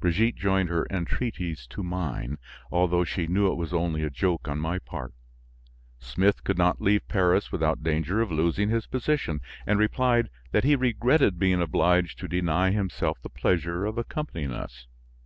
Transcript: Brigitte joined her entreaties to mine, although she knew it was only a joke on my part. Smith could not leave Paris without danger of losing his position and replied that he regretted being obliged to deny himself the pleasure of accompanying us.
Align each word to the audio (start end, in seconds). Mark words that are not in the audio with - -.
Brigitte 0.00 0.34
joined 0.36 0.68
her 0.68 0.86
entreaties 0.90 1.66
to 1.68 1.82
mine, 1.82 2.36
although 2.70 3.04
she 3.04 3.26
knew 3.26 3.50
it 3.50 3.54
was 3.56 3.72
only 3.72 4.02
a 4.02 4.10
joke 4.10 4.46
on 4.46 4.58
my 4.58 4.78
part. 4.78 5.14
Smith 5.98 6.44
could 6.44 6.58
not 6.58 6.82
leave 6.82 7.08
Paris 7.08 7.50
without 7.50 7.82
danger 7.82 8.20
of 8.20 8.30
losing 8.30 8.68
his 8.68 8.86
position 8.86 9.40
and 9.66 9.78
replied 9.78 10.28
that 10.50 10.64
he 10.64 10.76
regretted 10.76 11.38
being 11.38 11.62
obliged 11.62 12.18
to 12.18 12.28
deny 12.28 12.70
himself 12.70 13.18
the 13.22 13.30
pleasure 13.30 13.86
of 13.86 13.96
accompanying 13.96 14.52
us. 14.52 14.88